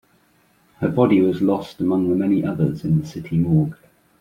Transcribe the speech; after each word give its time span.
Her 0.79 0.89
body 0.89 1.21
was 1.21 1.43
lost 1.43 1.79
among 1.79 2.09
the 2.09 2.15
many 2.15 2.43
others 2.43 2.83
in 2.83 2.99
the 2.99 3.05
city 3.05 3.37
morgue. 3.37 3.77